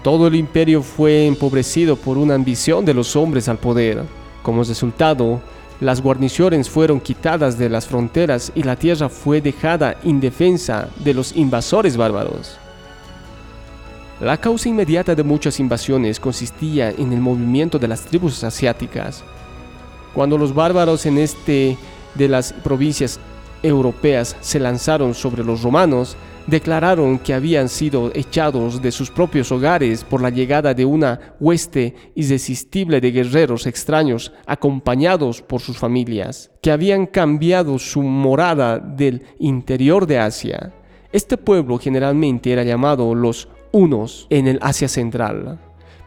Todo 0.01 0.27
el 0.27 0.35
imperio 0.35 0.81
fue 0.81 1.27
empobrecido 1.27 1.95
por 1.95 2.17
una 2.17 2.33
ambición 2.33 2.83
de 2.85 2.95
los 2.95 3.15
hombres 3.15 3.47
al 3.47 3.59
poder. 3.59 4.03
Como 4.41 4.63
resultado, 4.63 5.39
las 5.81 5.99
guarniciones 5.99 6.69
fueron 6.69 7.01
quitadas 7.01 7.57
de 7.57 7.67
las 7.67 7.87
fronteras 7.87 8.51
y 8.53 8.61
la 8.61 8.75
tierra 8.75 9.09
fue 9.09 9.41
dejada 9.41 9.97
indefensa 10.03 10.87
de 11.03 11.15
los 11.15 11.35
invasores 11.35 11.97
bárbaros. 11.97 12.55
La 14.19 14.37
causa 14.37 14.69
inmediata 14.69 15.15
de 15.15 15.23
muchas 15.23 15.59
invasiones 15.59 16.19
consistía 16.19 16.91
en 16.91 17.11
el 17.11 17.19
movimiento 17.19 17.79
de 17.79 17.87
las 17.87 18.01
tribus 18.01 18.43
asiáticas. 18.43 19.23
Cuando 20.13 20.37
los 20.37 20.53
bárbaros 20.53 21.07
en 21.07 21.17
este 21.17 21.75
de 22.13 22.27
las 22.27 22.53
provincias 22.53 23.19
europeas 23.63 24.37
se 24.39 24.59
lanzaron 24.59 25.15
sobre 25.15 25.43
los 25.43 25.63
romanos, 25.63 26.15
declararon 26.47 27.19
que 27.19 27.33
habían 27.33 27.69
sido 27.69 28.11
echados 28.13 28.81
de 28.81 28.91
sus 28.91 29.09
propios 29.09 29.51
hogares 29.51 30.03
por 30.03 30.21
la 30.21 30.29
llegada 30.29 30.73
de 30.73 30.85
una 30.85 31.35
hueste 31.39 31.95
irresistible 32.15 33.01
de 33.01 33.11
guerreros 33.11 33.67
extraños 33.67 34.31
acompañados 34.45 35.41
por 35.41 35.61
sus 35.61 35.77
familias, 35.77 36.51
que 36.61 36.71
habían 36.71 37.05
cambiado 37.05 37.79
su 37.79 38.01
morada 38.01 38.79
del 38.79 39.23
interior 39.39 40.07
de 40.07 40.19
Asia. 40.19 40.73
Este 41.11 41.37
pueblo 41.37 41.77
generalmente 41.77 42.51
era 42.51 42.63
llamado 42.63 43.13
los 43.15 43.47
Hunos 43.71 44.27
en 44.29 44.47
el 44.47 44.59
Asia 44.61 44.87
Central, 44.87 45.59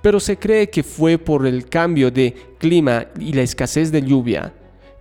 pero 0.02 0.20
se 0.20 0.36
cree 0.36 0.68
que 0.68 0.82
fue 0.82 1.16
por 1.16 1.46
el 1.46 1.66
cambio 1.66 2.10
de 2.10 2.34
clima 2.58 3.06
y 3.18 3.32
la 3.32 3.42
escasez 3.42 3.90
de 3.90 4.02
lluvia 4.02 4.52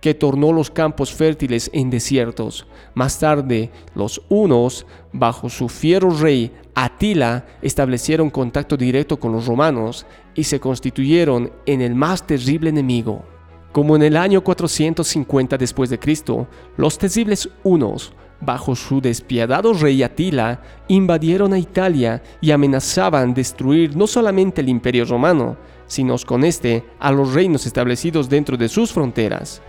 que 0.04 0.12
tornó 0.12 0.52
los 0.52 0.70
campos 0.70 1.14
fértiles 1.14 1.70
en 1.72 1.88
desiertos. 1.88 2.66
Más 2.92 3.18
tarde, 3.18 3.70
los 3.94 4.20
hunos, 4.28 4.84
bajo 5.14 5.48
su 5.48 5.70
fiero 5.70 6.10
rey 6.10 6.52
Atila, 6.74 7.46
establecieron 7.62 8.28
contacto 8.28 8.76
directo 8.76 9.18
con 9.18 9.32
los 9.32 9.46
romanos 9.46 10.04
y 10.34 10.44
se 10.44 10.60
constituyeron 10.60 11.50
en 11.64 11.80
el 11.80 11.94
más 11.94 12.26
terrible 12.26 12.68
enemigo. 12.68 13.24
Como 13.72 13.96
en 13.96 14.02
el 14.02 14.18
año 14.18 14.44
450 14.44 15.56
después 15.56 15.88
de 15.88 15.98
Cristo, 15.98 16.48
los 16.76 16.98
terribles 16.98 17.48
hunos, 17.62 18.12
bajo 18.42 18.76
su 18.76 19.00
despiadado 19.00 19.72
rey 19.72 20.02
Atila, 20.02 20.60
invadieron 20.86 21.54
a 21.54 21.58
Italia 21.58 22.22
y 22.42 22.50
amenazaban 22.50 23.32
destruir 23.32 23.96
no 23.96 24.06
solamente 24.06 24.60
el 24.60 24.68
imperio 24.68 25.06
romano, 25.06 25.56
sino 25.86 26.14
con 26.26 26.44
este 26.44 26.84
a 26.98 27.10
los 27.10 27.32
reinos 27.32 27.64
establecidos 27.64 28.28
dentro 28.28 28.58
de 28.58 28.68
sus 28.68 28.92
fronteras 28.92 29.62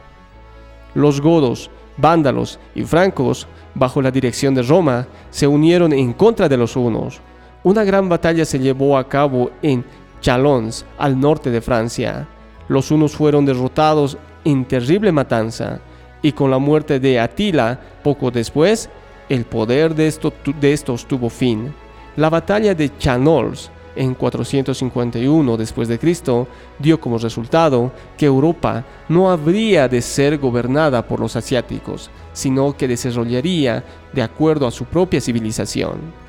los 0.95 1.21
godos, 1.21 1.69
vándalos 1.97 2.59
y 2.73 2.83
francos, 2.83 3.47
bajo 3.75 4.01
la 4.01 4.09
dirección 4.09 4.55
de 4.55 4.63
Roma, 4.63 5.07
se 5.29 5.45
unieron 5.45 5.93
en 5.93 6.13
contra 6.13 6.49
de 6.49 6.57
los 6.57 6.75
hunos. 6.75 7.21
Una 7.63 7.83
gran 7.83 8.09
batalla 8.09 8.45
se 8.45 8.59
llevó 8.59 8.97
a 8.97 9.07
cabo 9.07 9.51
en 9.61 9.85
Chalons, 10.21 10.85
al 10.97 11.19
norte 11.19 11.51
de 11.51 11.61
Francia. 11.61 12.27
Los 12.67 12.89
hunos 12.89 13.15
fueron 13.15 13.45
derrotados 13.45 14.17
en 14.43 14.65
terrible 14.65 15.11
matanza, 15.11 15.79
y 16.21 16.31
con 16.31 16.49
la 16.49 16.57
muerte 16.57 16.99
de 16.99 17.19
Atila, 17.19 17.79
poco 18.03 18.31
después, 18.31 18.89
el 19.29 19.45
poder 19.45 19.93
de, 19.93 20.07
estos 20.07 21.05
tuvo 21.05 21.29
fin. 21.29 21.73
La 22.15 22.29
batalla 22.29 22.73
de 22.73 22.97
Chalons 22.97 23.69
en 23.95 24.13
451 24.13 25.57
después 25.57 25.87
de 25.87 25.99
Cristo 25.99 26.47
dio 26.79 26.99
como 26.99 27.17
resultado 27.17 27.91
que 28.17 28.25
Europa 28.25 28.83
no 29.09 29.31
habría 29.31 29.87
de 29.87 30.01
ser 30.01 30.37
gobernada 30.37 31.07
por 31.07 31.19
los 31.19 31.35
asiáticos, 31.35 32.09
sino 32.33 32.75
que 32.75 32.87
desarrollaría 32.87 33.83
de 34.13 34.21
acuerdo 34.21 34.67
a 34.67 34.71
su 34.71 34.85
propia 34.85 35.21
civilización. 35.21 36.25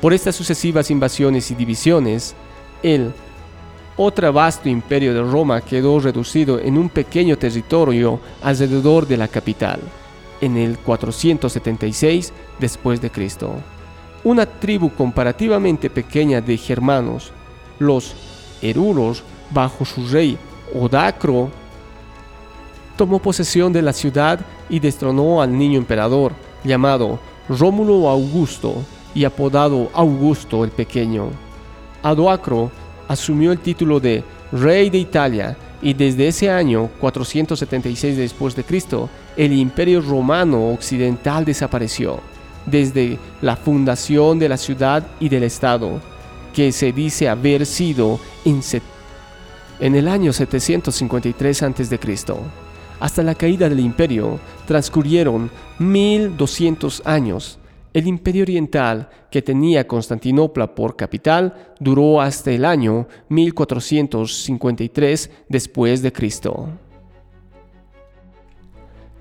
Por 0.00 0.12
estas 0.12 0.36
sucesivas 0.36 0.90
invasiones 0.90 1.50
y 1.50 1.54
divisiones, 1.54 2.34
el 2.82 3.12
otro 3.96 4.32
vasto 4.32 4.68
imperio 4.68 5.14
de 5.14 5.22
Roma 5.22 5.60
quedó 5.60 5.98
reducido 5.98 6.58
en 6.58 6.76
un 6.76 6.88
pequeño 6.88 7.38
territorio 7.38 8.20
alrededor 8.42 9.06
de 9.06 9.16
la 9.16 9.28
capital, 9.28 9.80
en 10.40 10.56
el 10.56 10.78
476 10.78 12.32
después 12.60 13.00
de 13.00 13.10
Cristo 13.10 13.54
una 14.24 14.46
tribu 14.46 14.90
comparativamente 14.90 15.90
pequeña 15.90 16.40
de 16.40 16.56
germanos, 16.56 17.30
los 17.78 18.14
Eruros, 18.62 19.22
bajo 19.50 19.84
su 19.84 20.06
rey 20.08 20.38
Odacro, 20.74 21.50
tomó 22.96 23.18
posesión 23.18 23.72
de 23.72 23.82
la 23.82 23.92
ciudad 23.92 24.40
y 24.70 24.80
destronó 24.80 25.42
al 25.42 25.56
niño 25.56 25.78
emperador, 25.78 26.32
llamado 26.64 27.18
Rómulo 27.48 28.08
Augusto 28.08 28.82
y 29.14 29.24
apodado 29.24 29.90
Augusto 29.92 30.64
el 30.64 30.70
Pequeño. 30.70 31.30
Adoacro 32.02 32.70
asumió 33.06 33.52
el 33.52 33.58
título 33.58 34.00
de 34.00 34.24
Rey 34.52 34.88
de 34.88 34.98
Italia 34.98 35.56
y 35.82 35.92
desde 35.92 36.28
ese 36.28 36.50
año 36.50 36.88
476 37.00 38.16
después 38.16 38.56
de 38.56 38.64
Cristo 38.64 39.10
el 39.36 39.52
Imperio 39.52 40.00
Romano 40.00 40.70
Occidental 40.70 41.44
desapareció 41.44 42.20
desde 42.66 43.18
la 43.42 43.56
fundación 43.56 44.38
de 44.38 44.48
la 44.48 44.56
ciudad 44.56 45.06
y 45.20 45.28
del 45.28 45.42
Estado, 45.42 46.00
que 46.52 46.72
se 46.72 46.92
dice 46.92 47.28
haber 47.28 47.66
sido 47.66 48.18
en 49.80 49.94
el 49.94 50.08
año 50.08 50.32
753 50.32 51.62
a.C. 51.62 51.98
Hasta 53.00 53.22
la 53.22 53.34
caída 53.34 53.68
del 53.68 53.80
imperio 53.80 54.38
transcurrieron 54.66 55.50
1200 55.78 57.02
años. 57.04 57.58
El 57.92 58.06
imperio 58.06 58.42
oriental, 58.42 59.10
que 59.30 59.42
tenía 59.42 59.86
Constantinopla 59.86 60.74
por 60.74 60.96
capital, 60.96 61.74
duró 61.78 62.20
hasta 62.20 62.50
el 62.50 62.64
año 62.64 63.06
1453 63.28 65.30
después 65.48 66.02
de 66.02 66.12
Cristo. 66.12 66.70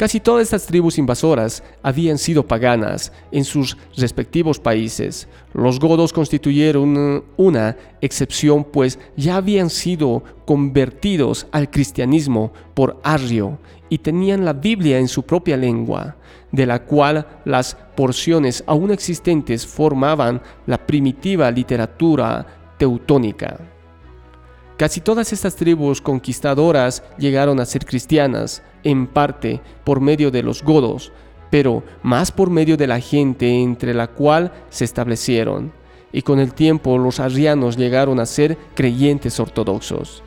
Casi 0.04 0.20
todas 0.20 0.44
estas 0.44 0.66
tribus 0.66 0.98
invasoras 0.98 1.64
habían 1.82 2.18
sido 2.18 2.46
paganas 2.46 3.14
en 3.32 3.46
sus 3.46 3.78
respectivos 3.96 4.60
países. 4.60 5.30
Los 5.54 5.80
godos 5.80 6.12
constituyeron 6.12 7.24
una 7.38 7.78
excepción 8.02 8.66
pues 8.66 9.00
ya 9.16 9.38
habían 9.38 9.70
sido 9.70 10.22
convertidos 10.44 11.48
al 11.54 11.72
cristianismo 11.72 12.52
por 12.74 13.00
Arrio 13.02 13.60
y 13.88 14.00
tenían 14.00 14.44
la 14.44 14.52
Biblia 14.52 15.00
en 15.00 15.08
su 15.08 15.24
propia 15.24 15.56
lengua, 15.56 16.18
de 16.52 16.66
la 16.66 16.84
cual 16.84 17.40
las 17.46 17.78
porciones 17.96 18.62
aún 18.68 18.92
existentes 18.92 19.66
formaban 19.66 20.42
la 20.66 20.86
primitiva 20.86 21.50
literatura 21.50 22.46
teutónica. 22.78 23.73
Casi 24.84 25.00
todas 25.00 25.32
estas 25.32 25.56
tribus 25.56 26.02
conquistadoras 26.02 27.04
llegaron 27.18 27.62
a 27.62 27.66
ser 27.66 27.86
cristianas, 27.86 28.62
en 28.84 29.08
parte 29.08 29.62
por 29.86 30.02
medio 30.02 30.30
de 30.30 30.44
los 30.44 30.62
godos, 30.62 31.14
pero 31.50 31.84
más 32.02 32.34
por 32.34 32.50
medio 32.50 32.76
de 32.76 32.88
la 32.88 33.00
gente 33.00 33.48
entre 33.62 33.94
la 33.94 34.08
cual 34.08 34.52
se 34.70 34.84
establecieron, 34.84 35.72
y 36.12 36.22
con 36.22 36.38
el 36.38 36.54
tiempo 36.54 36.98
los 36.98 37.22
arrianos 37.22 37.78
llegaron 37.78 38.20
a 38.20 38.26
ser 38.26 38.58
creyentes 38.76 39.40
ortodoxos. 39.40 40.22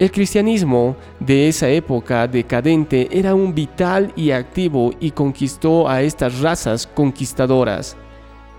El 0.00 0.10
cristianismo 0.10 0.96
de 1.20 1.46
esa 1.46 1.68
época 1.68 2.26
decadente 2.26 3.16
era 3.16 3.32
un 3.32 3.54
vital 3.54 4.12
y 4.16 4.32
activo 4.32 4.92
y 4.98 5.12
conquistó 5.12 5.88
a 5.88 6.02
estas 6.02 6.40
razas 6.40 6.88
conquistadoras. 6.88 7.96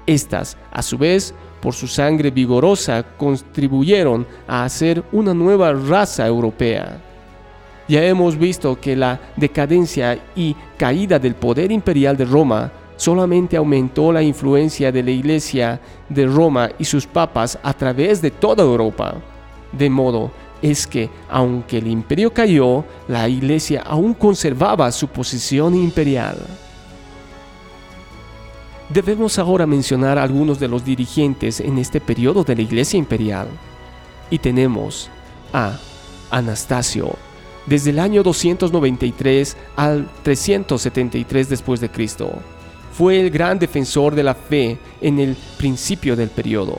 Estas, 0.06 0.56
a 0.72 0.82
su 0.82 0.98
vez, 0.98 1.36
por 1.64 1.74
su 1.74 1.88
sangre 1.88 2.30
vigorosa, 2.30 3.06
contribuyeron 3.18 4.28
a 4.46 4.66
hacer 4.66 5.02
una 5.14 5.34
nueva 5.34 5.72
raza 5.72 6.28
europea. 6.28 7.00
Ya 7.88 8.04
hemos 8.04 8.38
visto 8.38 8.78
que 8.82 8.98
la 8.98 9.18
decadencia 9.38 10.20
y 10.36 10.58
caída 10.76 11.18
del 11.20 11.36
poder 11.36 11.72
imperial 11.72 12.18
de 12.18 12.26
Roma 12.26 12.70
solamente 12.98 13.56
aumentó 13.56 14.12
la 14.12 14.22
influencia 14.22 14.92
de 14.92 15.04
la 15.04 15.12
Iglesia 15.12 15.80
de 16.10 16.26
Roma 16.26 16.70
y 16.78 16.84
sus 16.84 17.08
papas 17.08 17.58
a 17.64 17.74
través 17.74 18.22
de 18.22 18.32
toda 18.32 18.62
Europa. 18.62 19.16
De 19.72 19.90
modo 19.90 20.32
es 20.62 20.86
que, 20.86 21.10
aunque 21.30 21.78
el 21.78 21.88
imperio 21.88 22.34
cayó, 22.34 22.84
la 23.08 23.30
iglesia 23.30 23.84
aún 23.86 24.14
conservaba 24.14 24.92
su 24.92 25.08
posición 25.08 25.76
imperial. 25.76 26.38
Debemos 28.90 29.40
ahora 29.40 29.66
mencionar 29.66 30.18
a 30.18 30.24
algunos 30.24 30.60
de 30.60 30.68
los 30.68 30.84
dirigentes 30.84 31.60
en 31.60 31.78
este 31.78 32.02
periodo 32.02 32.44
de 32.44 32.56
la 32.56 32.62
iglesia 32.62 32.98
imperial. 32.98 33.48
Y 34.30 34.40
tenemos 34.40 35.10
a 35.54 35.78
Anastasio, 36.30 37.16
desde 37.66 37.92
el 37.92 38.00
año 38.00 38.24
293 38.24 39.56
al 39.76 40.10
373 40.24 41.50
después 41.50 41.80
de 41.80 41.90
Cristo. 41.90 42.32
Fue 42.92 43.20
el 43.20 43.30
gran 43.30 43.58
defensor 43.58 44.14
de 44.16 44.24
la 44.24 44.36
fe 44.36 44.78
en 45.02 45.20
el 45.20 45.36
principio 45.58 46.16
del 46.16 46.30
periodo. 46.30 46.78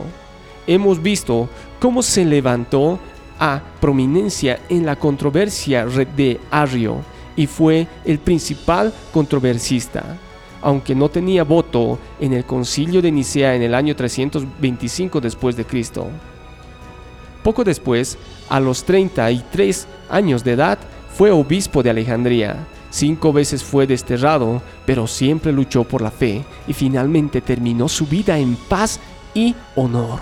Hemos 0.67 1.03
visto 1.03 1.49
cómo 1.81 2.03
se 2.03 2.25
levantó 2.25 2.99
a 3.39 3.63
prominencia 3.81 4.61
en 4.69 4.87
la 4.87 4.97
controversia 4.97 5.87
de 5.87 6.41
Arrio 6.51 7.03
y 7.37 7.47
fue 7.47 7.87
el 8.05 8.19
principal 8.19 8.93
controversista, 9.13 10.17
aunque 10.65 10.95
no 10.95 11.11
tenía 11.11 11.45
voto 11.45 11.99
en 12.19 12.33
el 12.33 12.47
concilio 12.47 13.03
de 13.03 13.13
Nicea 13.13 13.55
en 13.55 13.63
el 13.63 13.75
año 13.75 13.95
325 13.95 15.21
después 15.21 15.57
de 15.57 15.67
Cristo. 15.67 16.09
Poco 17.43 17.63
después, 17.63 18.17
a 18.49 18.59
los 18.61 18.83
33 18.85 19.87
años 20.09 20.43
de 20.43 20.53
edad, 20.53 20.79
fue 21.15 21.31
obispo 21.31 21.83
de 21.83 21.91
Alejandría. 21.91 22.67
Cinco 22.89 23.31
veces 23.31 23.63
fue 23.63 23.87
desterrado, 23.87 24.63
pero 24.87 25.07
siempre 25.07 25.53
luchó 25.53 25.85
por 25.85 26.01
la 26.01 26.11
fe 26.11 26.43
y 26.67 26.73
finalmente 26.73 27.43
terminó 27.43 27.87
su 27.87 28.07
vida 28.07 28.39
en 28.39 28.57
paz 28.57 28.99
y 29.35 29.55
honor. 29.77 30.21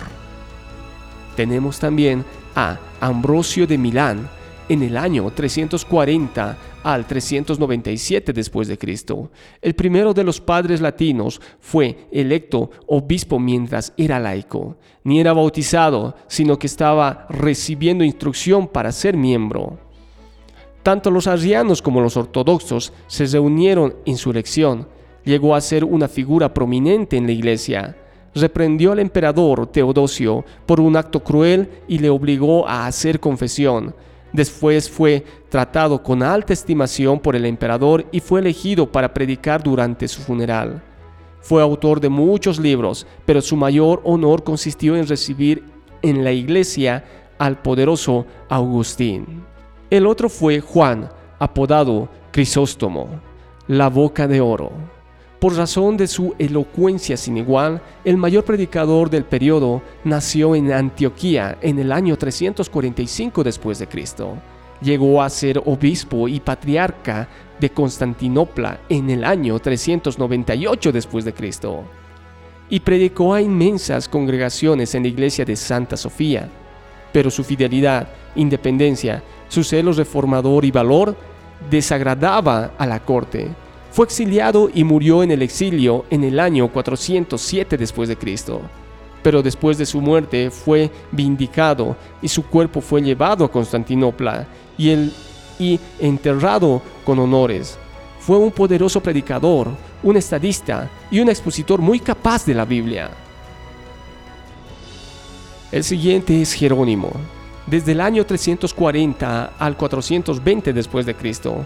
Tenemos 1.37 1.79
también 1.79 2.25
a 2.53 2.79
Ambrosio 2.99 3.65
de 3.65 3.77
Milán 3.77 4.29
en 4.69 4.83
el 4.83 4.97
año 4.97 5.31
340 5.31 6.57
al 6.83 7.05
397 7.05 8.33
después 8.33 8.67
de 8.67 8.77
Cristo. 8.77 9.31
El 9.61 9.75
primero 9.75 10.13
de 10.13 10.23
los 10.23 10.39
padres 10.39 10.81
latinos 10.81 11.41
fue 11.59 12.07
electo 12.11 12.71
obispo 12.87 13.39
mientras 13.39 13.93
era 13.97 14.19
laico. 14.19 14.77
Ni 15.03 15.19
era 15.19 15.33
bautizado, 15.33 16.15
sino 16.27 16.57
que 16.57 16.67
estaba 16.67 17.25
recibiendo 17.29 18.03
instrucción 18.03 18.67
para 18.67 18.91
ser 18.91 19.17
miembro. 19.17 19.77
Tanto 20.81 21.11
los 21.11 21.27
arrianos 21.27 21.81
como 21.81 22.01
los 22.01 22.17
ortodoxos 22.17 22.93
se 23.07 23.25
reunieron 23.25 23.95
en 24.05 24.17
su 24.17 24.31
elección. 24.31 24.87
Llegó 25.23 25.55
a 25.55 25.61
ser 25.61 25.85
una 25.85 26.07
figura 26.07 26.53
prominente 26.53 27.15
en 27.17 27.25
la 27.25 27.31
iglesia 27.31 27.97
reprendió 28.35 28.91
al 28.91 28.99
emperador 28.99 29.67
Teodosio 29.67 30.43
por 30.65 30.79
un 30.79 30.97
acto 30.97 31.23
cruel 31.23 31.69
y 31.87 31.99
le 31.99 32.09
obligó 32.09 32.67
a 32.67 32.87
hacer 32.87 33.19
confesión. 33.19 33.95
Después 34.33 34.89
fue 34.89 35.23
tratado 35.49 36.01
con 36.01 36.23
alta 36.23 36.53
estimación 36.53 37.19
por 37.19 37.35
el 37.35 37.45
emperador 37.45 38.05
y 38.11 38.19
fue 38.19 38.39
elegido 38.39 38.91
para 38.91 39.13
predicar 39.13 39.61
durante 39.61 40.07
su 40.07 40.21
funeral. 40.21 40.81
Fue 41.39 41.61
autor 41.61 41.99
de 41.99 42.09
muchos 42.09 42.59
libros, 42.59 43.05
pero 43.25 43.41
su 43.41 43.55
mayor 43.55 44.01
honor 44.03 44.43
consistió 44.43 44.95
en 44.95 45.07
recibir 45.07 45.63
en 46.01 46.23
la 46.23 46.31
iglesia 46.31 47.03
al 47.37 47.61
poderoso 47.61 48.25
Agustín. 48.49 49.43
El 49.89 50.07
otro 50.07 50.29
fue 50.29 50.61
Juan, 50.61 51.09
apodado 51.37 52.09
Crisóstomo, 52.31 53.07
la 53.67 53.89
boca 53.89 54.27
de 54.27 54.41
oro. 54.41 54.71
Por 55.43 55.57
razón 55.57 55.97
de 55.97 56.07
su 56.07 56.33
elocuencia 56.39 57.17
sin 57.17 57.35
igual, 57.35 57.81
el 58.05 58.15
mayor 58.15 58.45
predicador 58.45 59.09
del 59.09 59.25
periodo 59.25 59.81
nació 60.05 60.55
en 60.55 60.71
Antioquía 60.71 61.57
en 61.59 61.79
el 61.79 61.91
año 61.91 62.17
345 62.17 63.43
después 63.43 63.77
de 63.77 63.87
Cristo. 63.87 64.37
Llegó 64.81 65.21
a 65.21 65.29
ser 65.29 65.61
obispo 65.65 66.29
y 66.29 66.39
patriarca 66.39 67.27
de 67.59 67.69
Constantinopla 67.71 68.79
en 68.87 69.09
el 69.09 69.25
año 69.25 69.59
398 69.59 70.93
después 70.93 71.25
de 71.25 71.33
Cristo. 71.33 71.83
Y 72.69 72.79
predicó 72.79 73.33
a 73.33 73.41
inmensas 73.41 74.07
congregaciones 74.07 74.95
en 74.95 75.03
la 75.03 75.09
iglesia 75.09 75.43
de 75.43 75.57
Santa 75.57 75.97
Sofía. 75.97 76.47
Pero 77.11 77.29
su 77.29 77.43
fidelidad, 77.43 78.07
independencia, 78.35 79.21
su 79.49 79.65
celo 79.65 79.91
reformador 79.91 80.63
y 80.63 80.71
valor 80.71 81.17
desagradaba 81.69 82.71
a 82.77 82.87
la 82.87 83.01
corte 83.01 83.51
fue 83.93 84.05
exiliado 84.07 84.71
y 84.73 84.83
murió 84.83 85.21
en 85.21 85.29
el 85.29 85.43
exilio 85.43 86.05
en 86.09 86.23
el 86.23 86.39
año 86.39 86.67
407 86.67 87.77
después 87.77 88.09
de 88.09 88.17
Cristo. 88.17 88.59
Pero 89.21 89.43
después 89.43 89.77
de 89.77 89.85
su 89.85 90.01
muerte 90.01 90.49
fue 90.49 90.89
vindicado 91.11 91.95
y 92.19 92.27
su 92.27 92.43
cuerpo 92.43 92.81
fue 92.81 93.03
llevado 93.03 93.45
a 93.45 93.51
Constantinopla 93.51 94.47
y, 94.79 94.89
el, 94.89 95.13
y 95.59 95.79
enterrado 95.99 96.81
con 97.05 97.19
honores. 97.19 97.77
Fue 98.19 98.35
un 98.35 98.49
poderoso 98.49 98.99
predicador, 98.99 99.67
un 100.01 100.17
estadista 100.17 100.89
y 101.11 101.19
un 101.19 101.29
expositor 101.29 101.79
muy 101.79 101.99
capaz 101.99 102.47
de 102.47 102.55
la 102.55 102.65
Biblia. 102.65 103.11
El 105.71 105.83
siguiente 105.83 106.41
es 106.41 106.51
Jerónimo, 106.51 107.11
desde 107.67 107.91
el 107.91 108.01
año 108.01 108.25
340 108.25 109.53
al 109.59 109.77
420 109.77 110.73
después 110.73 111.05
de 111.05 111.13
Cristo. 111.13 111.63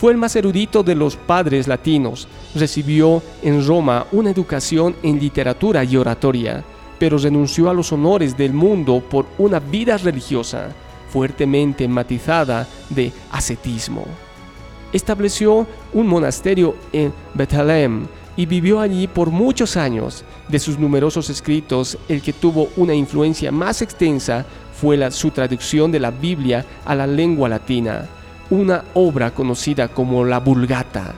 Fue 0.00 0.12
el 0.12 0.16
más 0.16 0.34
erudito 0.34 0.82
de 0.82 0.94
los 0.94 1.16
padres 1.16 1.68
latinos. 1.68 2.26
Recibió 2.54 3.22
en 3.42 3.66
Roma 3.66 4.06
una 4.12 4.30
educación 4.30 4.96
en 5.02 5.20
literatura 5.20 5.84
y 5.84 5.94
oratoria, 5.98 6.64
pero 6.98 7.18
renunció 7.18 7.68
a 7.68 7.74
los 7.74 7.92
honores 7.92 8.34
del 8.34 8.54
mundo 8.54 9.02
por 9.10 9.26
una 9.36 9.60
vida 9.60 9.98
religiosa 9.98 10.70
fuertemente 11.10 11.86
matizada 11.86 12.66
de 12.88 13.12
ascetismo. 13.30 14.06
Estableció 14.90 15.66
un 15.92 16.06
monasterio 16.06 16.76
en 16.94 17.12
Bethlehem 17.34 18.06
y 18.36 18.46
vivió 18.46 18.80
allí 18.80 19.06
por 19.06 19.28
muchos 19.28 19.76
años. 19.76 20.24
De 20.48 20.58
sus 20.58 20.78
numerosos 20.78 21.28
escritos, 21.28 21.98
el 22.08 22.22
que 22.22 22.32
tuvo 22.32 22.70
una 22.78 22.94
influencia 22.94 23.52
más 23.52 23.82
extensa 23.82 24.46
fue 24.80 24.96
la, 24.96 25.10
su 25.10 25.30
traducción 25.30 25.92
de 25.92 26.00
la 26.00 26.10
Biblia 26.10 26.64
a 26.86 26.94
la 26.94 27.06
lengua 27.06 27.50
latina 27.50 28.08
una 28.50 28.84
obra 28.94 29.32
conocida 29.32 29.88
como 29.88 30.24
la 30.24 30.40
Vulgata, 30.40 31.14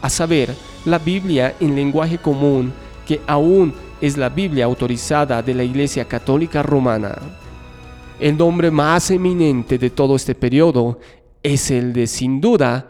a 0.00 0.08
saber, 0.08 0.54
la 0.84 0.98
Biblia 0.98 1.56
en 1.60 1.74
lenguaje 1.74 2.18
común 2.18 2.72
que 3.06 3.20
aún 3.26 3.74
es 4.00 4.16
la 4.16 4.28
Biblia 4.28 4.64
autorizada 4.64 5.42
de 5.42 5.54
la 5.54 5.64
Iglesia 5.64 6.06
Católica 6.06 6.62
Romana. 6.62 7.16
El 8.18 8.36
nombre 8.36 8.70
más 8.70 9.10
eminente 9.10 9.78
de 9.78 9.90
todo 9.90 10.16
este 10.16 10.34
periodo 10.34 10.98
es 11.42 11.70
el 11.70 11.92
de, 11.92 12.06
sin 12.06 12.40
duda, 12.40 12.88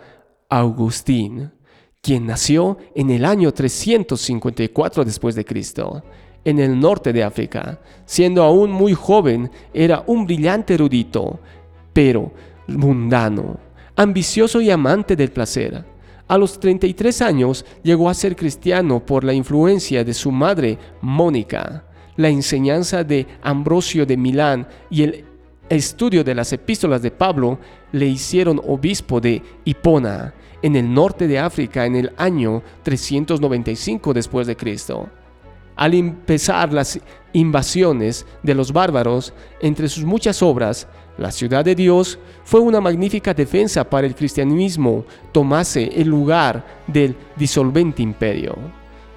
Agustín, 0.49 1.53
quien 2.01 2.27
nació 2.27 2.79
en 2.95 3.11
el 3.11 3.25
año 3.25 3.53
354 3.53 5.05
después 5.05 5.35
de 5.35 5.45
Cristo, 5.45 6.03
en 6.45 6.61
el 6.61 6.79
norte 6.79 7.13
de 7.13 7.25
África. 7.25 7.81
Siendo 8.05 8.43
aún 8.43 8.71
muy 8.71 8.95
joven, 8.95 9.51
era 9.75 10.05
un 10.07 10.27
brillante 10.27 10.75
erudito, 10.75 11.41
pero 11.93 12.33
mundano 12.69 13.66
ambicioso 13.97 14.61
y 14.61 14.71
amante 14.71 15.17
del 15.17 15.33
placer. 15.33 15.85
A 16.29 16.39
los 16.39 16.59
33 16.61 17.23
años 17.23 17.65
llegó 17.83 18.11
a 18.11 18.15
ser 18.15 18.37
cristiano 18.37 19.05
por 19.05 19.25
la 19.25 19.33
influencia 19.33 20.05
de 20.05 20.13
su 20.13 20.31
madre, 20.31 20.79
Mónica. 21.01 21.85
La 22.17 22.29
enseñanza 22.29 23.05
de 23.05 23.27
Ambrosio 23.43 24.07
de 24.07 24.17
Milán 24.17 24.67
y 24.91 25.03
el 25.03 25.25
estudio 25.69 26.25
de 26.25 26.35
las 26.35 26.53
epístolas 26.53 27.03
de 27.03 27.11
Pablo 27.11 27.59
le 27.93 28.07
hicieron 28.07 28.61
obispo 28.67 29.21
de 29.21 29.43
Hipona, 29.65 30.35
en 30.63 30.77
el 30.77 30.93
norte 30.93 31.29
de 31.29 31.39
África, 31.39 31.87
en 31.87 31.97
el 31.97 32.13
año 32.17 32.63
395 32.83 34.13
después 34.13 34.47
de 34.47 34.57
Cristo. 34.57 35.09
Al 35.77 35.93
empezar 35.93 36.73
las 36.73 36.99
invasiones 37.35 38.27
de 38.43 38.55
los 38.55 38.73
bárbaros, 38.73 39.35
entre 39.61 39.89
sus 39.89 40.05
muchas 40.05 40.43
obras, 40.43 40.89
la 41.19 41.31
ciudad 41.31 41.65
de 41.65 41.75
Dios 41.75 42.19
fue 42.45 42.61
una 42.61 42.81
magnífica 42.81 43.35
defensa 43.35 43.85
para 43.89 44.07
el 44.07 44.15
cristianismo 44.15 45.05
tomase 45.33 45.91
el 45.95 46.09
lugar 46.09 46.65
del 46.87 47.15
disolvente 47.37 48.03
imperio. 48.03 48.57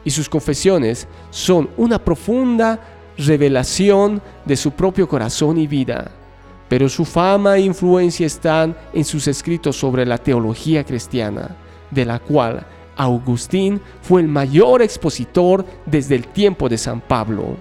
Y 0.04 0.12
sus 0.12 0.28
confesiones 0.28 1.08
son 1.30 1.69
una 1.78 1.98
profunda 1.98 2.80
revelación 3.17 4.22
de 4.45 4.56
su 4.56 4.72
propio 4.72 5.08
corazón 5.08 5.58
y 5.58 5.67
vida. 5.67 6.12
Pero 6.67 6.88
su 6.88 7.04
fama 7.06 7.58
e 7.58 7.62
influencia 7.62 8.26
están 8.26 8.76
en 8.93 9.04
sus 9.04 9.28
escritos 9.28 9.76
sobre 9.78 10.06
la 10.06 10.17
teología 10.17 10.84
cristiana, 10.84 11.56
de 11.89 12.06
la 12.06 12.19
cual 12.19 12.65
Agustín 13.00 13.80
fue 14.02 14.20
el 14.20 14.28
mayor 14.28 14.82
expositor 14.82 15.66
desde 15.86 16.16
el 16.16 16.28
tiempo 16.28 16.68
de 16.68 16.78
San 16.78 17.00
Pablo. 17.00 17.56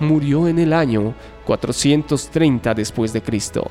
Murió 0.00 0.48
en 0.48 0.58
el 0.58 0.72
año 0.72 1.14
430 1.46 2.74
después 2.74 3.12
de 3.12 3.22
Cristo. 3.22 3.64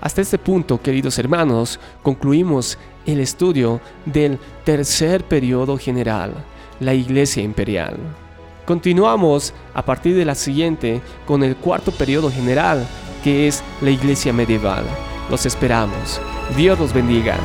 Hasta 0.00 0.20
este 0.20 0.38
punto, 0.38 0.80
queridos 0.80 1.18
hermanos, 1.18 1.80
concluimos 2.04 2.78
el 3.04 3.18
estudio 3.18 3.80
del 4.04 4.38
tercer 4.64 5.24
periodo 5.24 5.76
general, 5.76 6.34
la 6.78 6.94
Iglesia 6.94 7.42
Imperial. 7.42 7.96
Continuamos 8.64 9.54
a 9.74 9.84
partir 9.84 10.14
de 10.14 10.24
la 10.24 10.36
siguiente 10.36 11.00
con 11.26 11.42
el 11.42 11.56
cuarto 11.56 11.90
periodo 11.90 12.30
general, 12.30 12.86
que 13.24 13.48
es 13.48 13.64
la 13.80 13.90
Iglesia 13.90 14.32
Medieval. 14.32 14.84
Los 15.30 15.46
esperamos. 15.46 16.20
Dios 16.56 16.78
los 16.78 16.92
bendiga. 16.92 17.36